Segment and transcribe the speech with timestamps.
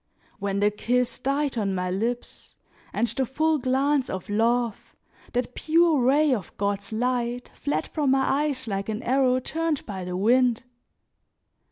[0.39, 2.55] When the kiss died on my lips,
[2.91, 4.95] and the full glance of love,
[5.33, 10.03] that pure ray of God's light, fled from my eyes like an arrow turned by
[10.03, 10.63] the wind!